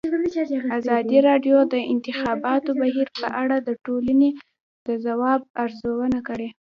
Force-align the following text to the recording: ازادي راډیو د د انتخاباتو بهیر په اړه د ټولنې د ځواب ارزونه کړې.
ازادي 0.77 1.17
راډیو 1.29 1.57
د 1.65 1.69
د 1.73 1.75
انتخاباتو 1.93 2.71
بهیر 2.81 3.07
په 3.19 3.27
اړه 3.41 3.57
د 3.67 3.69
ټولنې 3.85 4.29
د 4.87 4.89
ځواب 5.05 5.41
ارزونه 5.63 6.19
کړې. 6.27 6.49